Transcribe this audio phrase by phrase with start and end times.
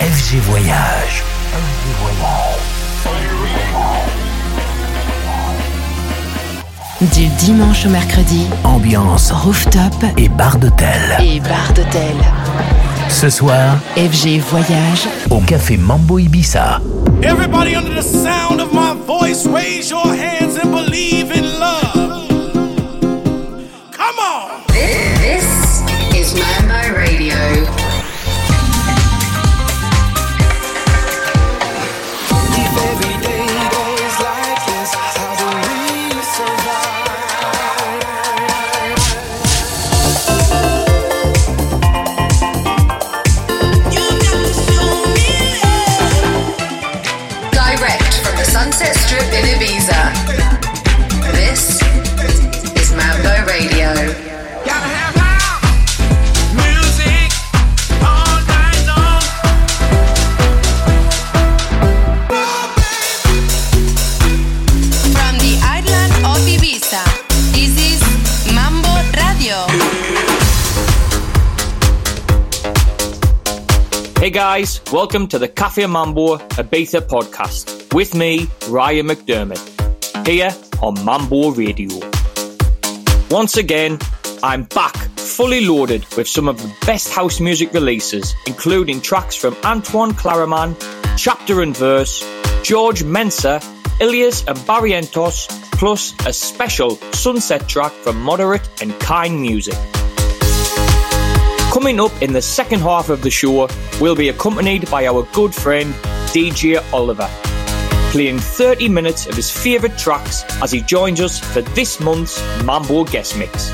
[0.00, 1.22] FG Voyage.
[1.52, 2.66] FG Voyage.
[7.14, 11.00] Du dimanche au mercredi, Ambiance rooftop et bar d'hôtel.
[11.20, 12.16] et bar d'hôtel.
[13.08, 16.80] Ce soir, FG Voyage, au café Mambo Ibiza.
[17.22, 21.44] Everybody under the sound of my voice, raise your hands and believe in
[74.58, 80.50] guys, welcome to the Cafe Mambo Ibiza podcast with me, Ryan McDermott, here
[80.82, 82.00] on Mambo Radio.
[83.30, 84.00] Once again,
[84.42, 89.56] I'm back fully loaded with some of the best house music releases, including tracks from
[89.64, 90.74] Antoine Clamaran,
[91.16, 92.26] Chapter and Verse,
[92.64, 93.60] George Mensa,
[94.00, 95.46] Ilias and Barrientos,
[95.78, 99.78] plus a special sunset track from Moderate and Kind Music.
[101.72, 103.68] Coming up in the second half of the show,
[104.00, 105.92] we'll be accompanied by our good friend
[106.32, 107.28] DJ Oliver,
[108.10, 113.04] playing 30 minutes of his favourite tracks as he joins us for this month's Mambo
[113.04, 113.70] Guest Mix.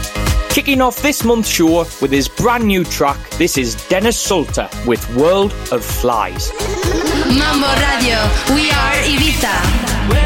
[0.51, 5.08] Kicking off this month's show with his brand new track, this is Dennis Sulta with
[5.17, 6.53] World of Flies.
[7.27, 8.19] Mambo Radio,
[8.55, 10.23] we are Ibiza.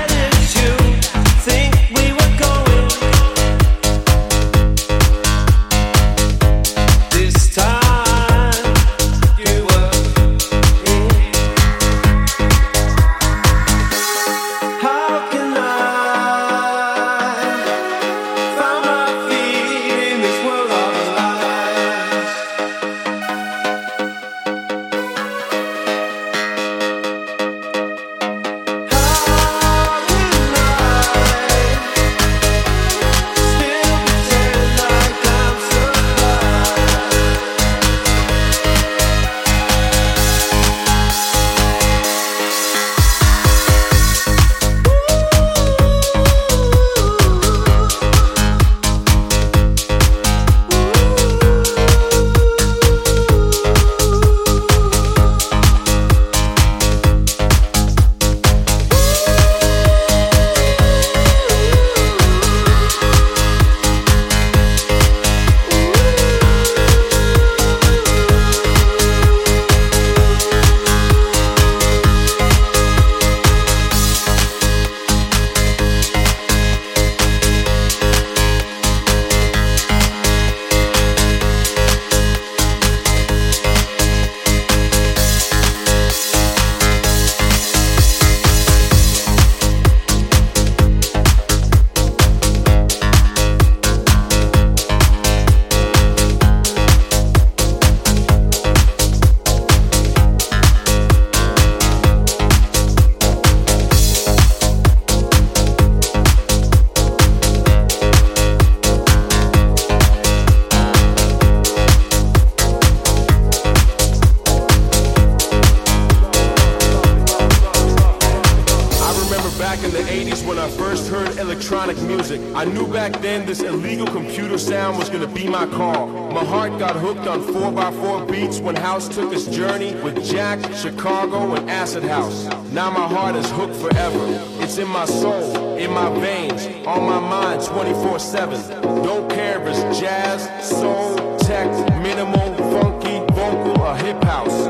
[122.29, 122.55] Music.
[122.57, 126.07] I knew back then this illegal computer sound was gonna be my call.
[126.31, 131.55] My heart got hooked on 4x4 beats when House took its journey with Jack, Chicago,
[131.55, 132.45] and Acid House.
[132.73, 134.25] Now my heart is hooked forever.
[134.63, 138.83] It's in my soul, in my veins, on my mind 24 7.
[139.03, 141.69] Don't care if it's jazz, soul, tech,
[142.03, 144.68] minimal, funky, vocal, or hip house.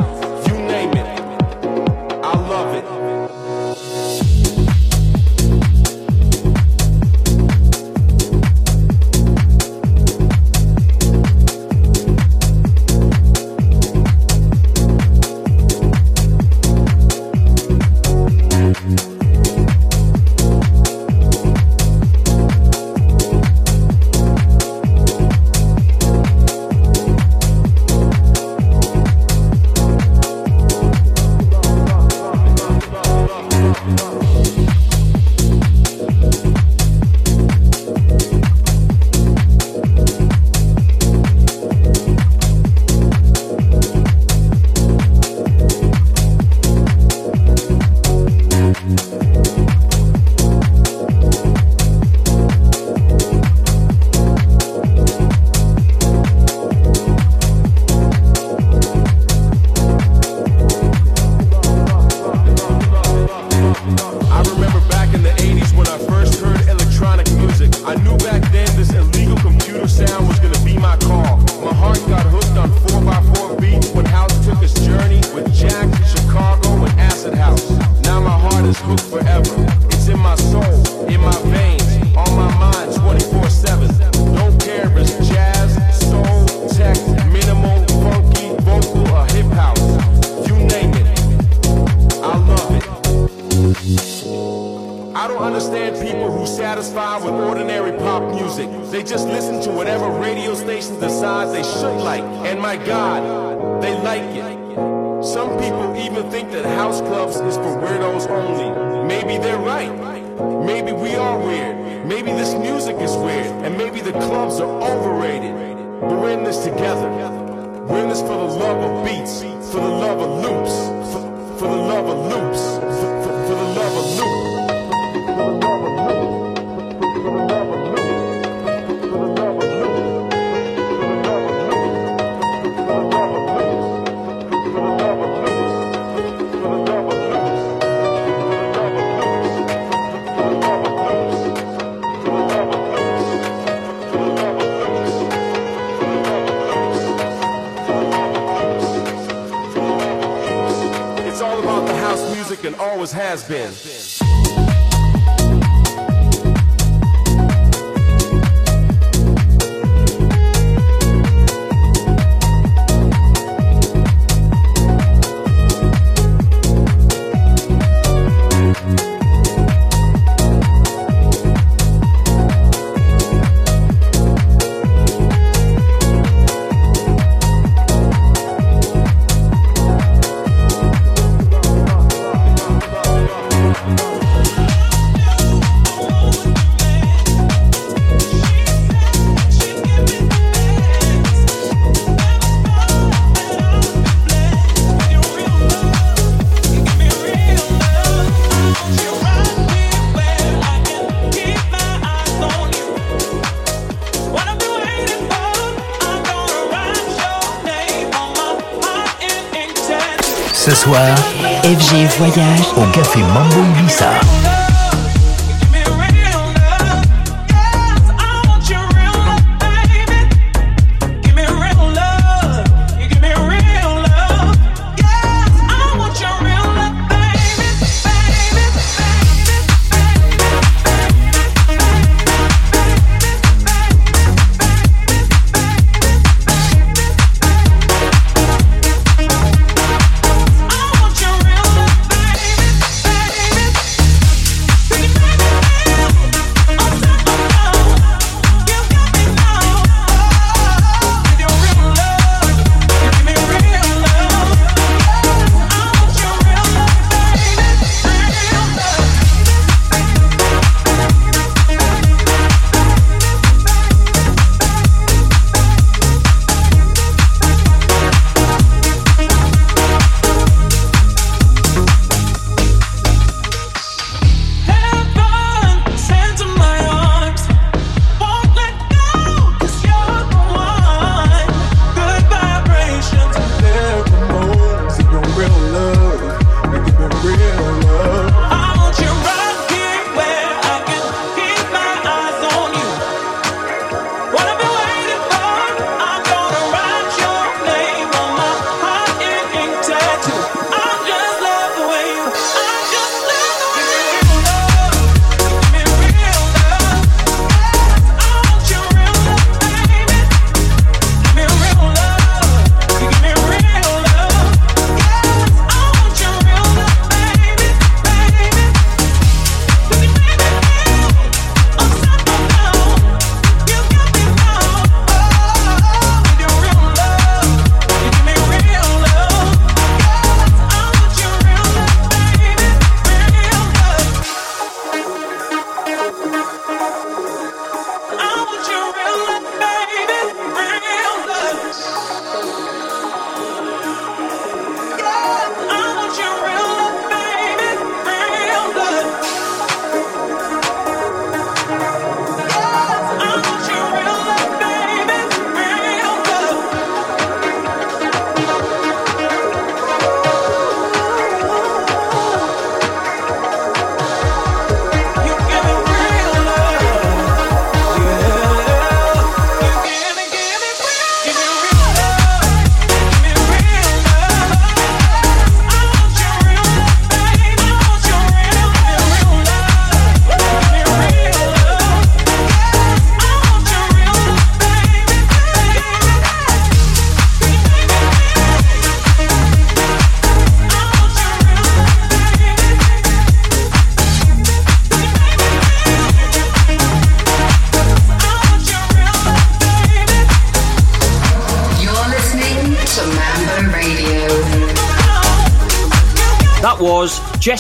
[210.69, 211.17] Ce soir,
[211.65, 214.11] FG Voyage au Café Mambo Ibiza.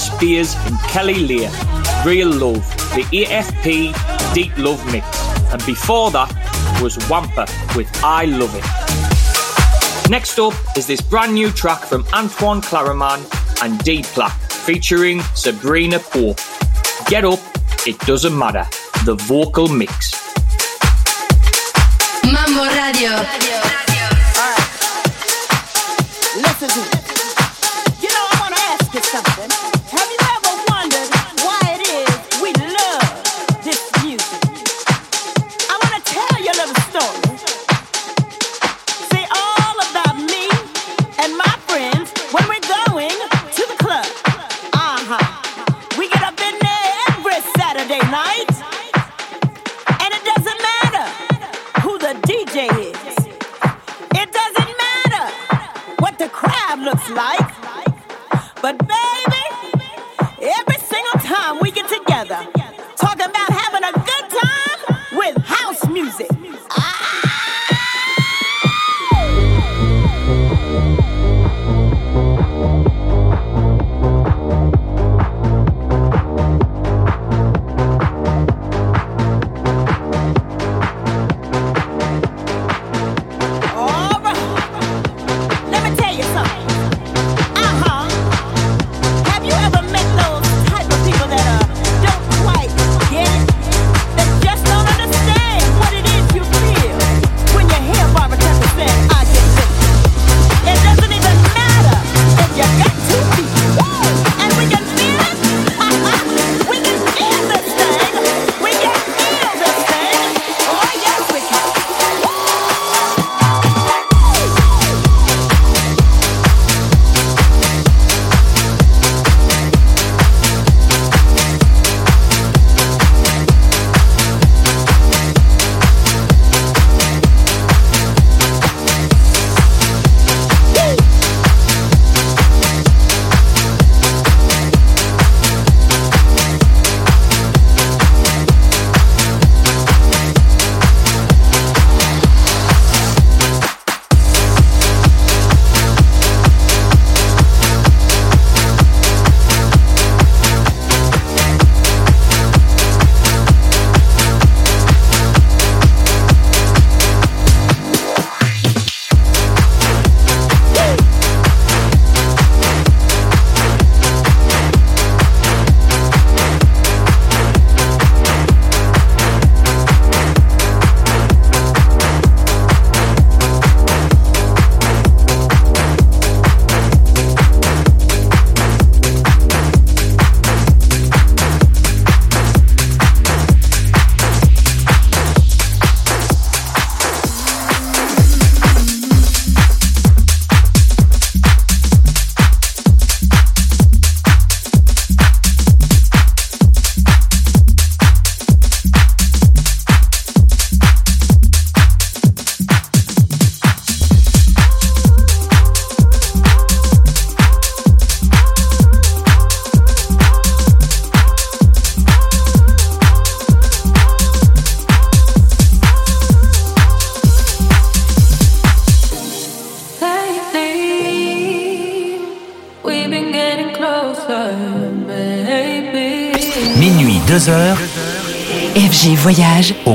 [0.08, 1.50] Spears and Kelly Lear,
[2.04, 3.92] Real Love, the EFP
[4.34, 5.06] Deep Love Mix.
[5.52, 6.30] And before that
[6.82, 7.46] was Wampa
[7.76, 10.10] with I Love It.
[10.10, 13.20] Next up is this brand new track from Antoine Clamaran
[13.62, 16.38] and D Plaque featuring Sabrina Pope.
[17.06, 17.40] Get up,
[17.86, 18.66] it doesn't matter.
[19.04, 20.12] The vocal mix.
[22.24, 23.38] Mambo Radio.
[29.88, 30.38] Tell me that.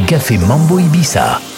[0.06, 1.53] Café Mambo Ibiza.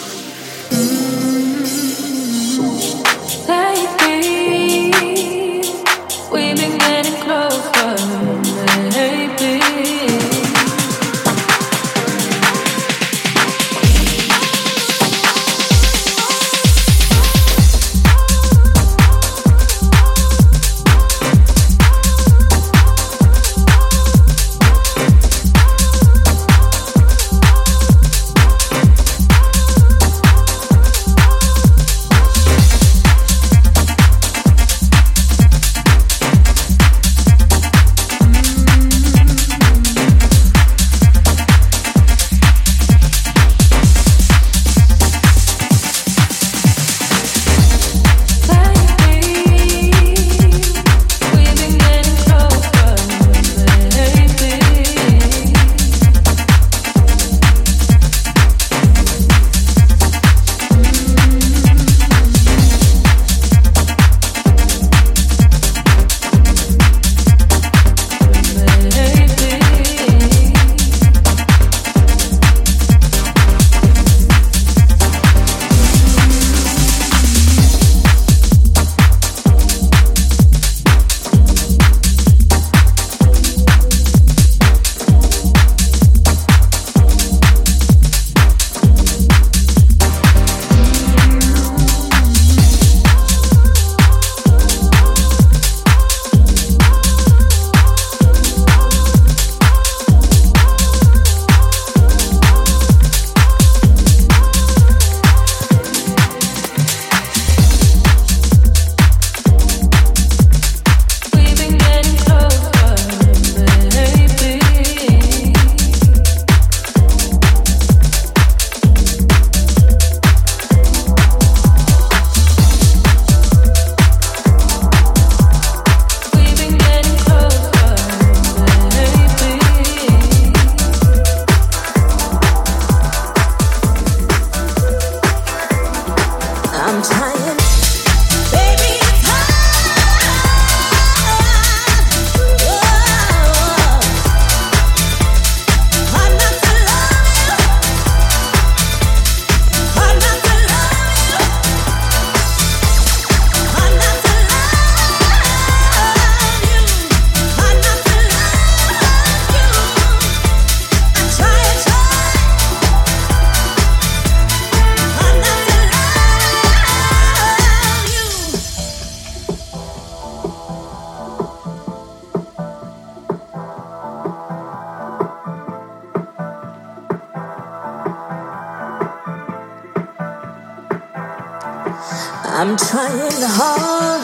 [183.36, 184.22] Trying hard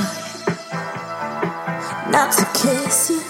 [2.11, 3.21] not to kiss you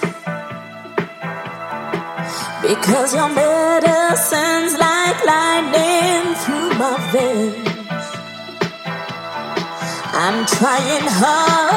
[2.61, 8.05] because your medicine's like lightning through my veins.
[10.13, 11.70] I'm trying hard.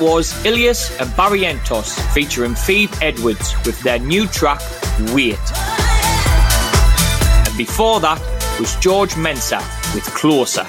[0.00, 4.60] Was Ilias and Barrientos featuring Phoebe Edwards with their new track,
[5.12, 5.38] Wait.
[7.46, 8.20] And before that
[8.60, 9.58] was George Mensa
[9.94, 10.66] with Closer.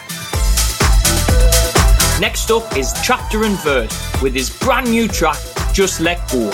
[2.20, 5.38] Next up is Chapter and Verse with his brand new track,
[5.74, 6.50] Just Let Go.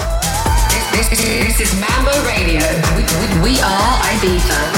[0.91, 2.61] This, this, this is Mambo Radio.
[2.95, 4.74] We, we, we are Ibiza.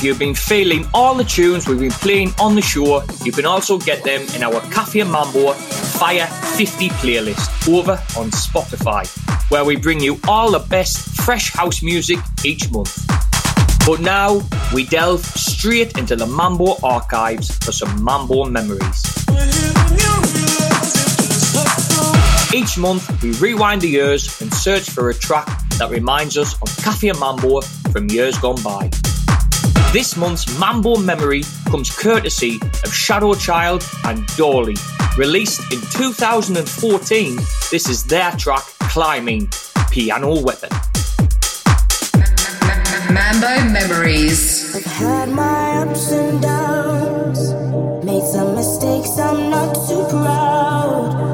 [0.00, 3.44] If you've been feeling all the tunes we've been playing on the show, you can
[3.44, 9.06] also get them in our Cafe Mambo Fire 50 playlist over on Spotify,
[9.50, 13.06] where we bring you all the best fresh house music each month.
[13.84, 14.40] But now
[14.72, 19.04] we delve straight into the Mambo archives for some Mambo memories.
[22.54, 26.74] Each month, we rewind the years and search for a track that reminds us of
[26.78, 27.60] Cafe Mambo
[27.92, 28.88] from years gone by.
[29.92, 34.76] This month's Mambo memory comes courtesy of Shadow Child and Doorly.
[35.16, 37.34] Released in 2014,
[37.72, 39.48] this is their track Climbing
[39.90, 40.70] Piano Weapon.
[43.12, 44.76] Mambo Memories.
[44.76, 47.52] I've had my ups and downs,
[48.04, 51.29] made some mistakes, I'm not too proud.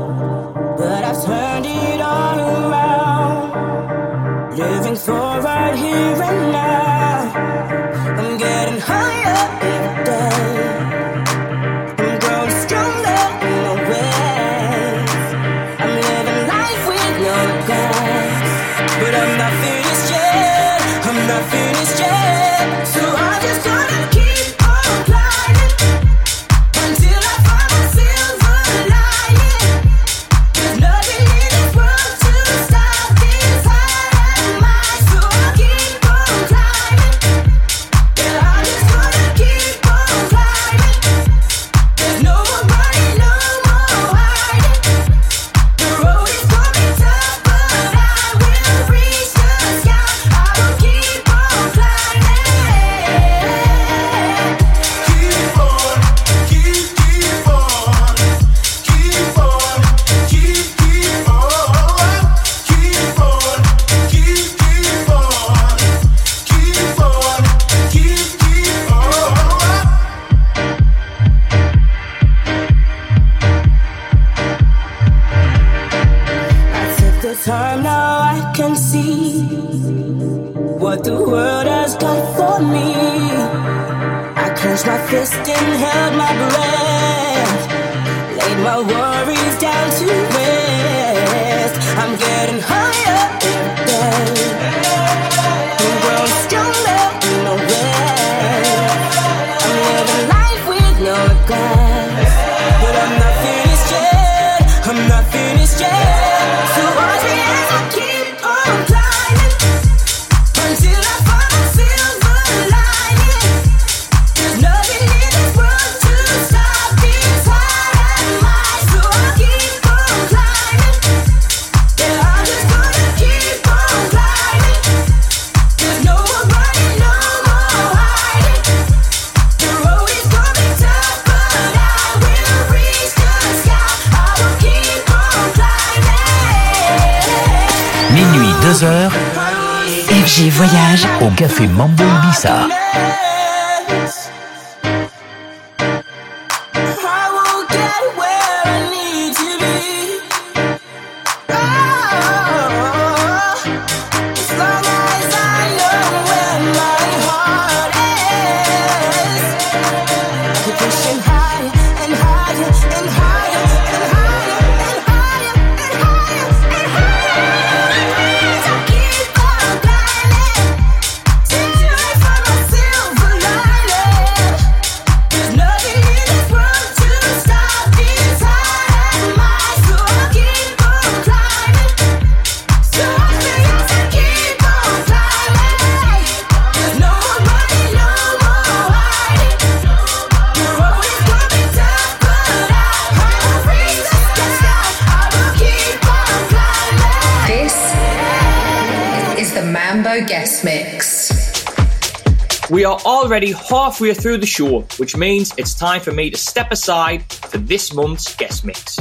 [203.26, 207.58] Already halfway through the show, which means it's time for me to step aside for
[207.58, 208.98] this month's guest mix.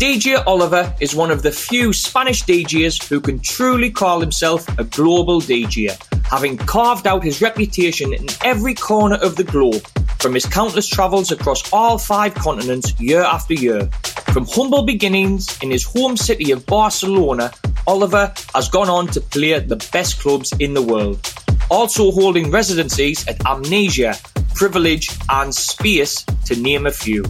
[0.00, 4.84] DJ Oliver is one of the few Spanish DJs who can truly call himself a
[4.84, 5.90] global DJ,
[6.24, 9.86] having carved out his reputation in every corner of the globe,
[10.18, 13.84] from his countless travels across all five continents year after year.
[14.32, 17.52] From humble beginnings in his home city of Barcelona,
[17.86, 21.20] Oliver has gone on to play at the best clubs in the world
[21.70, 24.14] also holding residencies at Amnesia,
[24.54, 27.24] Privilege, and Space, to name a few.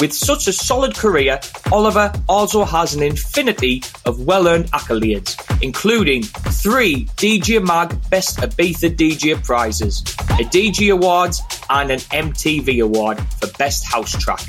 [0.00, 1.38] With such a solid career,
[1.70, 8.96] Oliver also has an infinity of well earned accolades, including three DJ Mag Best Ibiza
[8.96, 14.40] DJ prizes, a DJ Awards, and an MTV Award for Best House Track.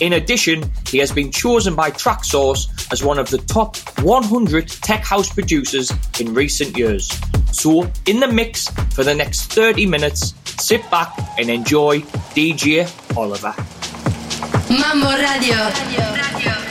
[0.00, 5.04] In addition, he has been chosen by Traxsource as one of the top 100 tech
[5.04, 7.08] house producers in recent years.
[7.52, 12.00] So, in the mix for the next 30 minutes, sit back and enjoy
[12.34, 12.84] DJ
[13.16, 13.54] Oliver.
[14.68, 15.56] Mambo Radio.
[15.56, 16.63] Higher.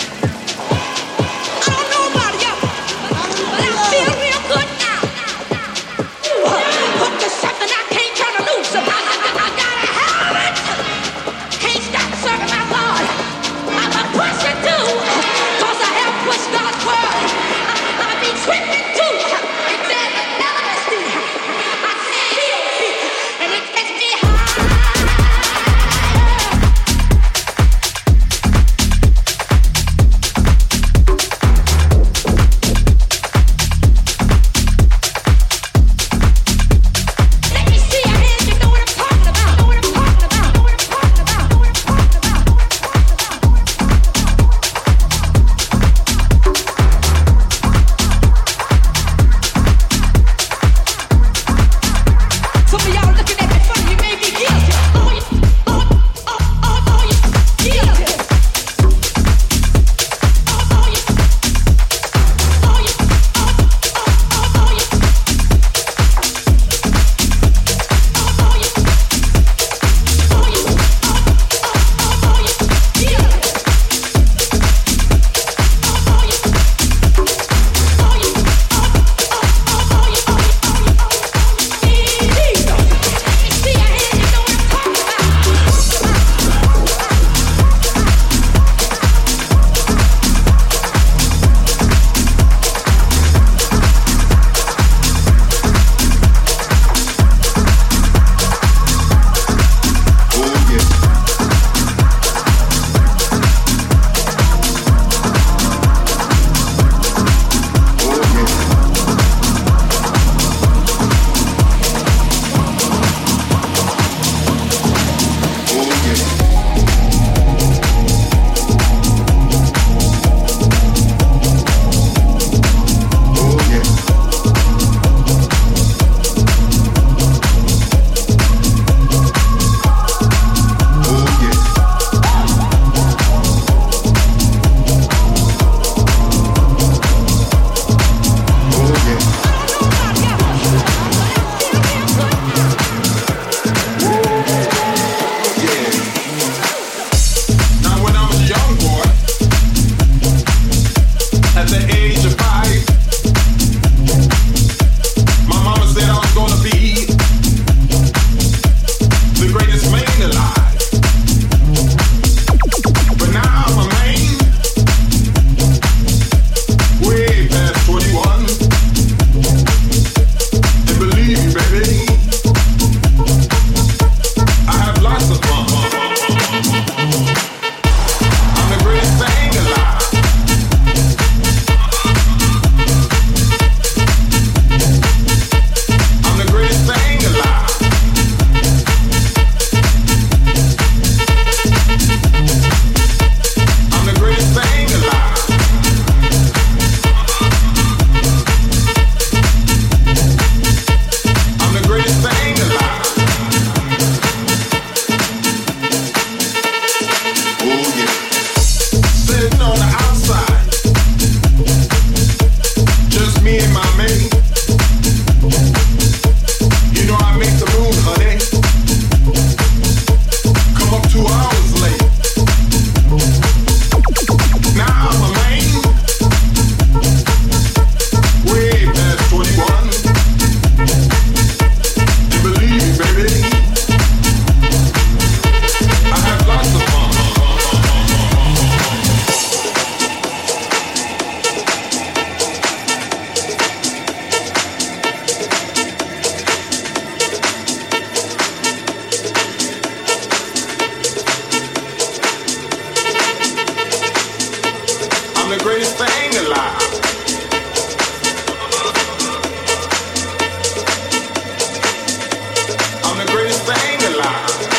[264.24, 264.73] rock.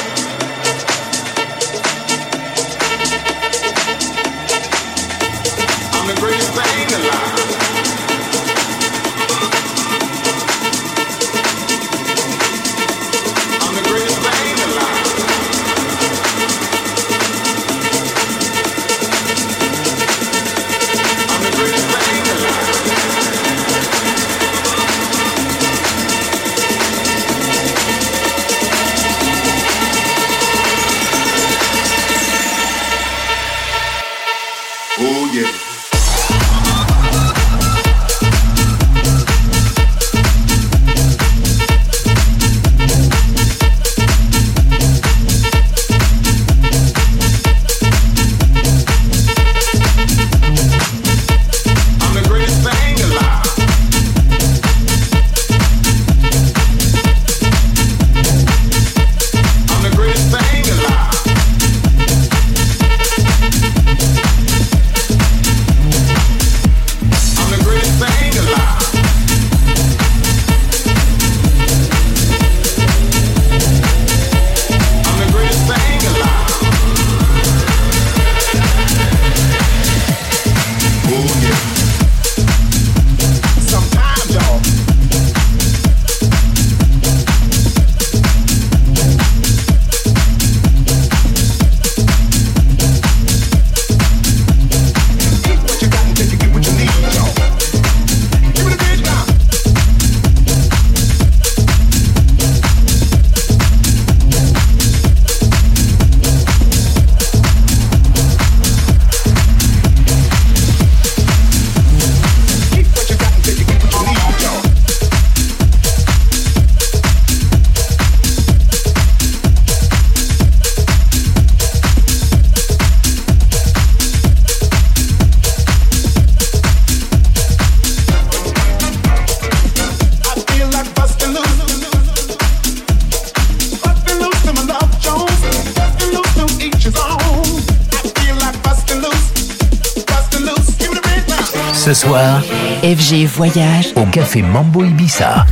[142.97, 145.47] FG Voyage au Café Mambo Ibiza.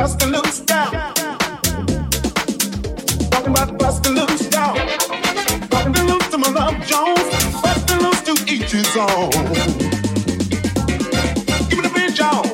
[0.00, 0.92] busting loose down.
[3.30, 4.74] Talking about busting loose down.
[5.68, 7.26] Busting loose to my love Jones.
[7.62, 9.30] Busting loose to each and all.
[11.68, 12.46] Give me the bridge, y'all.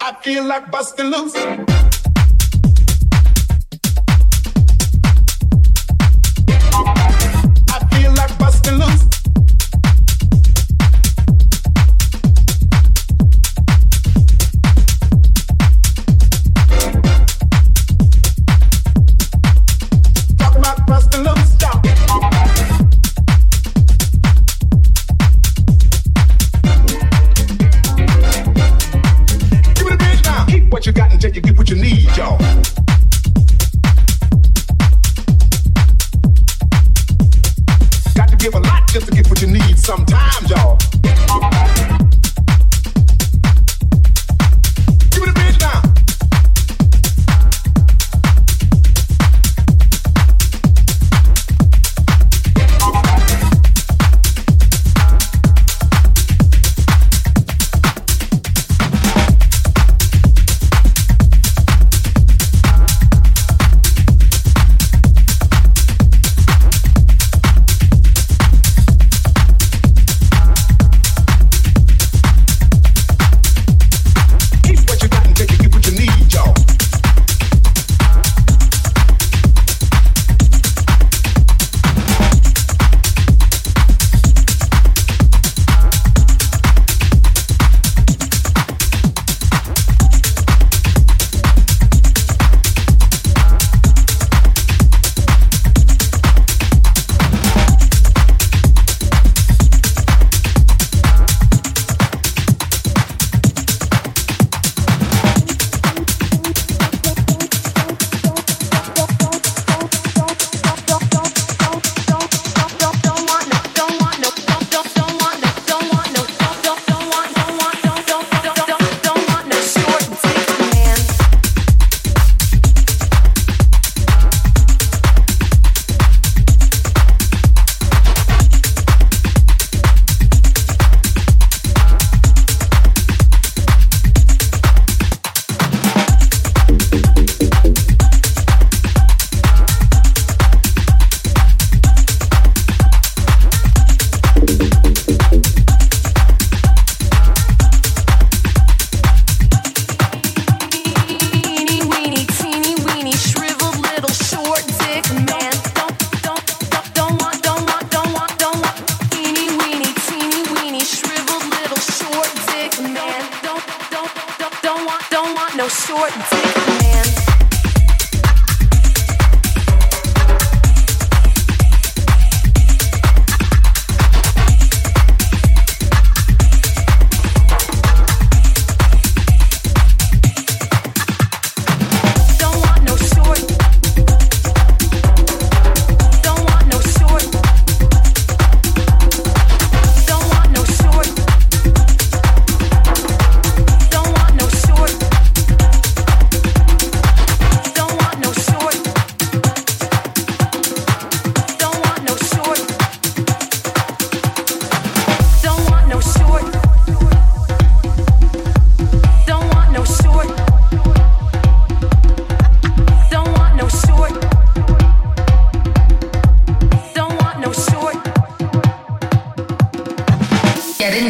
[0.00, 1.71] I feel like busting loose.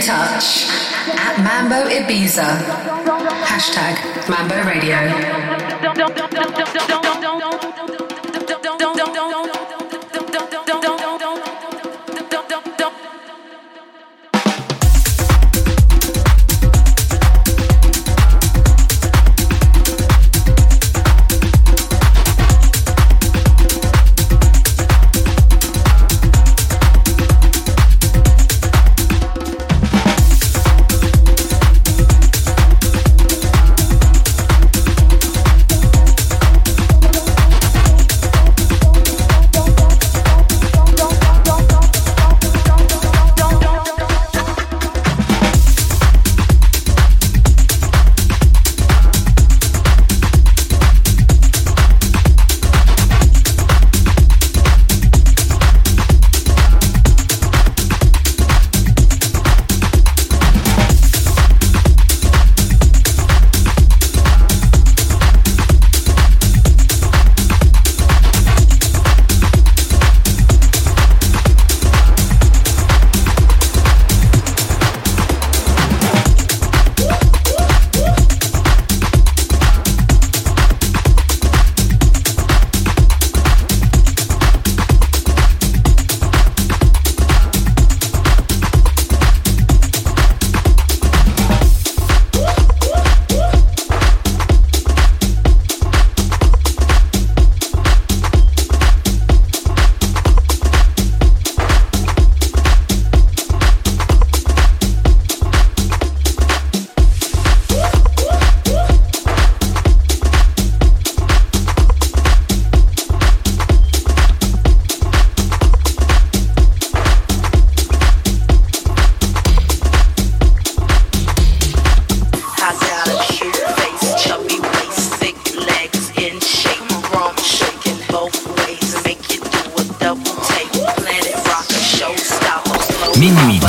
[0.07, 0.67] touch
[1.15, 2.59] at Mambo Ibiza.
[3.47, 3.95] Hashtag
[4.29, 4.99] Mambo Radio.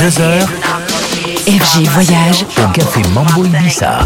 [0.04, 0.46] 22h,
[1.48, 4.00] FG Voyage au Café Mambo Ibiza.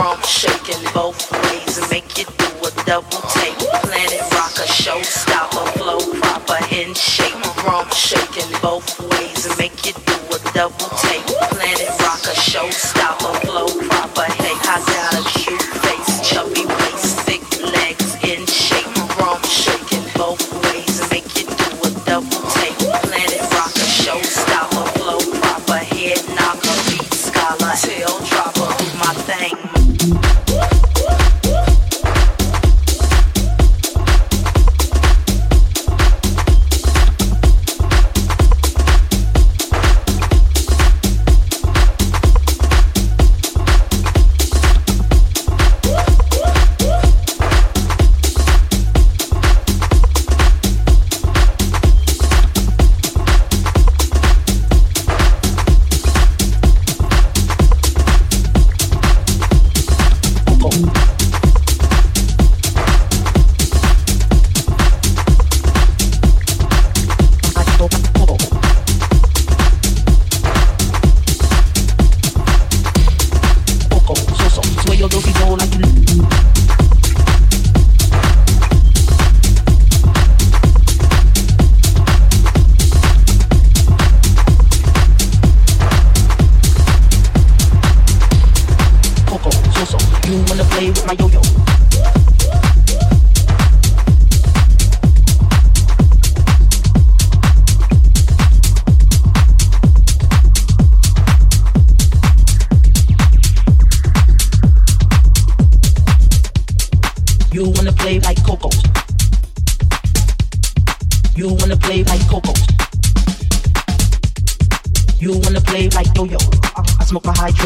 [0.00, 3.56] chrome shaking both ways and make you do a double take.
[3.84, 7.36] Planet rocker, showstopper, flow proper in shape.
[7.60, 11.24] Chrome shaking both ways and make you do a double take.
[11.52, 13.79] Planet rocker, showstopper, flow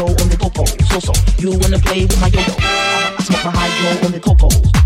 [0.07, 0.65] on the coco.
[0.89, 1.13] So so.
[1.37, 2.55] You wanna play with my yo-yo.
[2.59, 4.84] I smoke my hydro on the coco.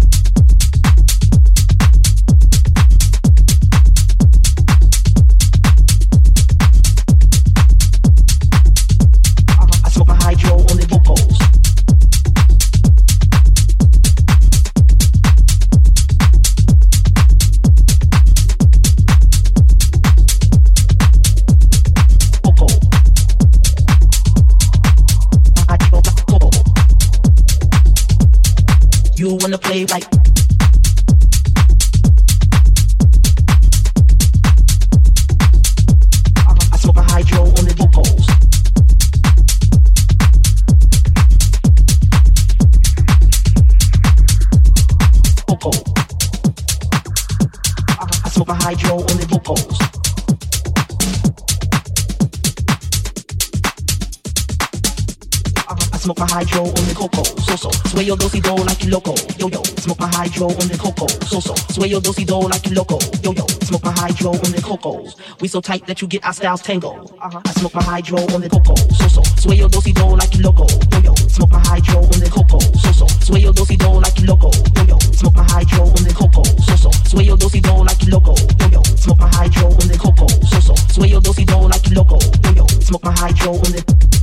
[58.10, 59.62] Your dosey do like you loco, yo yo.
[59.78, 61.54] Smoke my hydro on the coco, so so.
[61.70, 63.46] Sway your dosey do like you loco, yo yo.
[63.62, 65.16] Smoke my hydro on the cocos.
[65.42, 67.14] We so tight that you get our styles tangled.
[67.22, 67.40] Uh-huh.
[67.46, 69.22] I smoke my hydro on the coco, so so.
[69.38, 71.14] Sway your dosey do like you loco, yo yo.
[71.30, 73.06] Smoke my hydro on the coco, so so.
[73.22, 74.98] Sway your dosey do like you loco, yo yo.
[75.14, 76.90] Smoke my hydro on the coco, so so.
[77.06, 78.82] Sway your dosey do like you loco, yo yo.
[78.98, 80.74] Smoke my hydro on the coco, so so.
[80.90, 82.66] Sway your dosey do like you loco, yo yo.
[82.82, 84.19] Smoke my hydro on the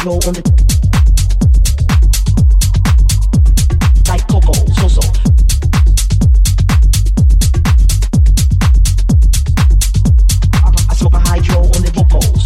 [0.00, 0.42] hydro on the
[4.08, 5.00] like coco, so so.
[10.88, 12.44] I smoke my hydro on the vocals.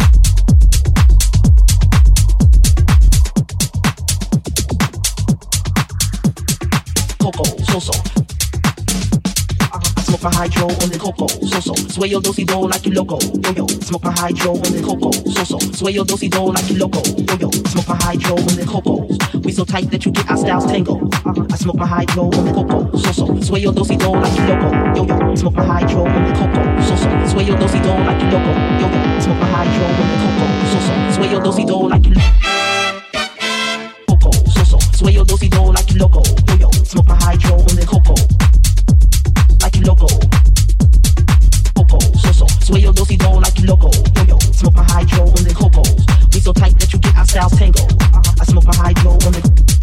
[7.19, 8.14] Coco, so so.
[10.25, 11.75] My hydro on the coco, so so.
[11.85, 13.67] Sway your dosey do like you loco, yo yo.
[13.85, 15.59] Smoke my hydro on the coco, so so.
[15.77, 17.51] Sway your dosey do like you loco, yo yo.
[17.69, 19.45] Smoke my hydro on the cocos.
[19.45, 21.13] We so tight that you get our styles tangled.
[21.53, 23.39] I smoke my hydro on the coco, so so.
[23.39, 25.35] Sway your dosey do like you loco, yo yo.
[25.35, 27.09] Smoke my hydro on the coco, so so.
[27.29, 28.49] Sway your dosey do like you loco,
[28.81, 29.19] yo yo.
[29.21, 30.93] Smoke my hydro on the coco, so so.
[31.13, 32.17] Sway your dosey do like you
[34.09, 34.79] coco, so so.
[34.97, 36.71] Sway your dosey do like you loco, yo yo.
[36.81, 38.24] Smoke my hydro on the coco
[47.35, 47.91] styles tangled.
[48.01, 48.31] Uh-huh.
[48.39, 49.74] I smoke my high hydro on the.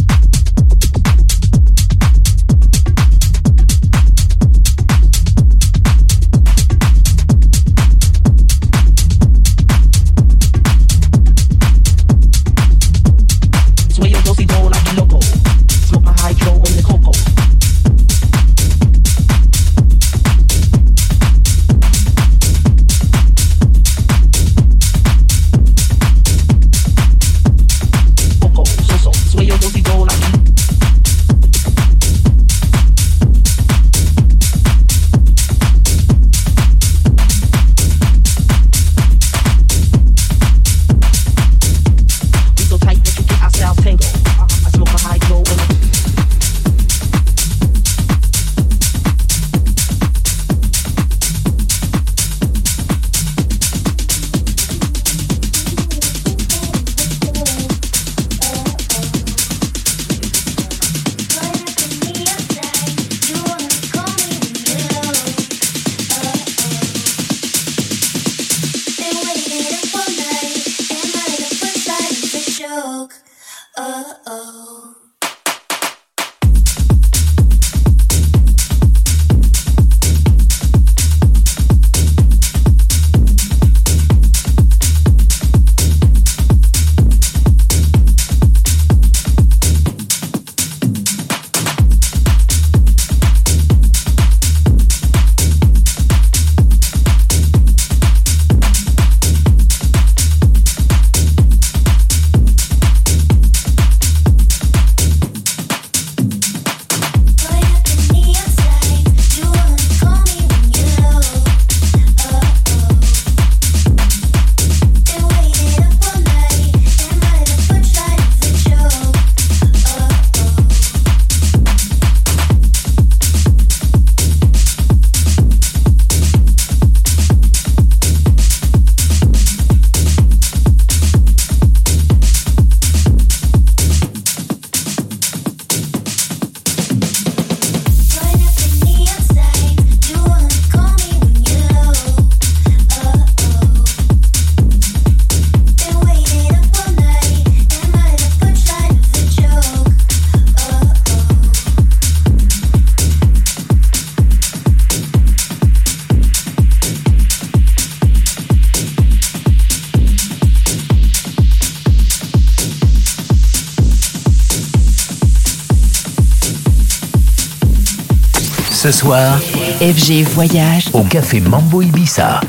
[169.02, 172.40] FG Voyage au Café Mambo Ibiza.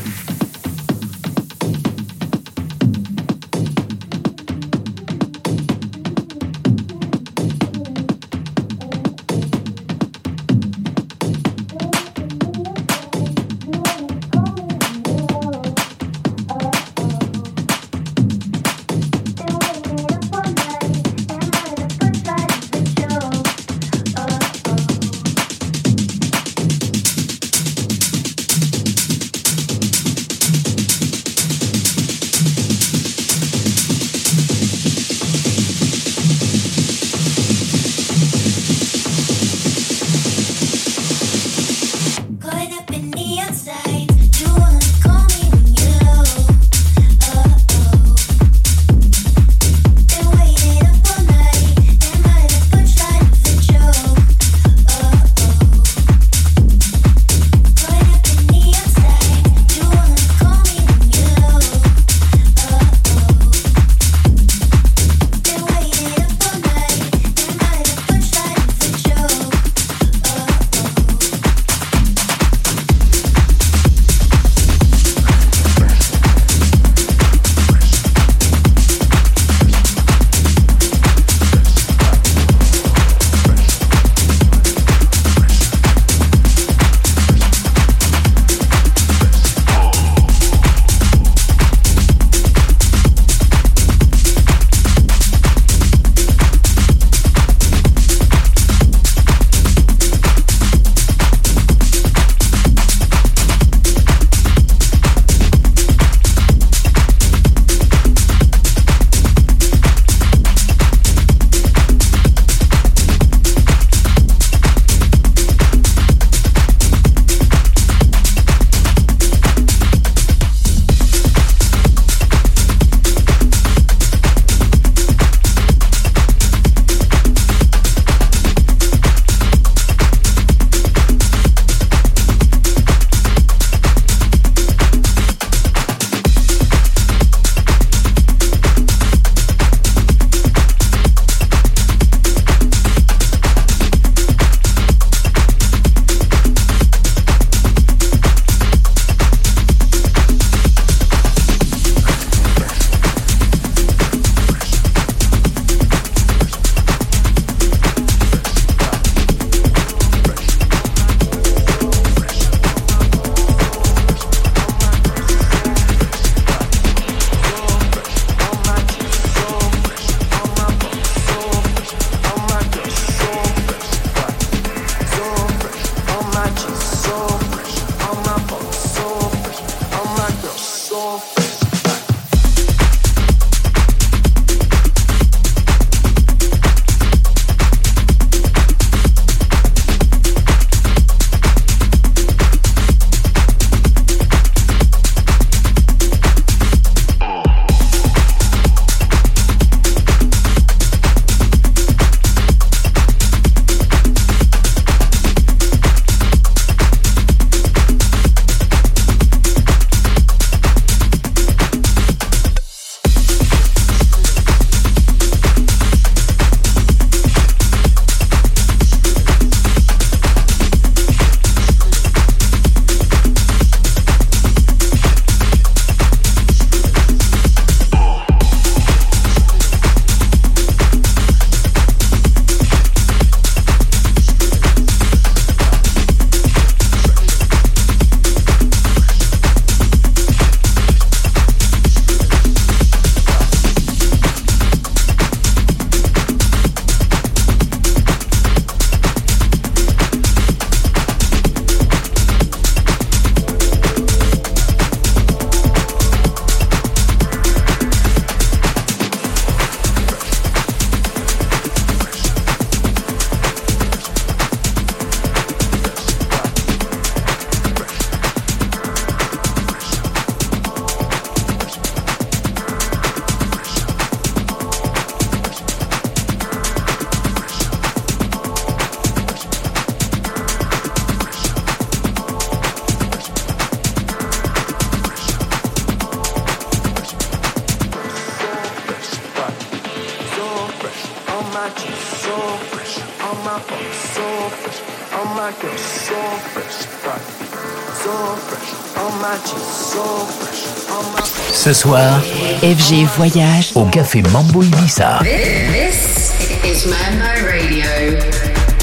[301.74, 302.22] Ce soir,
[302.62, 305.18] FG Voyage au Café Mambo Ibiza.
[305.24, 308.20] This is Mambo Radio.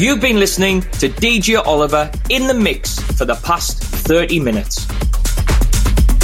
[0.00, 4.88] You've been listening to DJ Oliver in the mix for the past 30 minutes.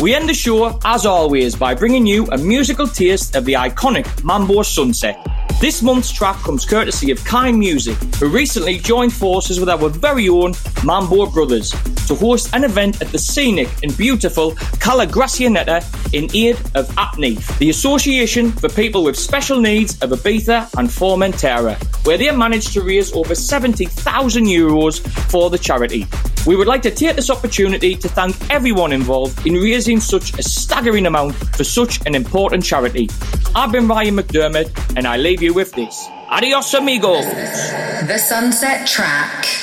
[0.03, 4.25] We end the show, as always, by bringing you a musical taste of the iconic
[4.25, 5.25] Mambo Sunset.
[5.61, 10.29] This month's track comes courtesy of Kind Music, who recently joined forces with our very
[10.29, 10.53] own
[10.83, 11.71] Mambo Brothers
[12.09, 15.81] to host an event at the scenic and beautiful Cala Gracioneta
[16.17, 21.77] in aid of APNEEF, the Association for People with Special Needs of Ibiza and Formentera,
[22.07, 26.07] where they managed to raise over 70,000 euros for the charity.
[26.47, 30.43] We would like to take this opportunity to thank everyone involved in raising such a
[30.43, 33.11] staggering amount for such an important charity.
[33.55, 36.09] I've been Ryan McDermott, and I leave you with this.
[36.31, 37.25] Adios, amigos.
[37.25, 39.56] The Sunset Track.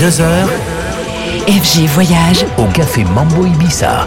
[0.00, 0.48] Minuit 2 heures
[1.46, 4.06] FG Voyage au Café Mambo Ibiza.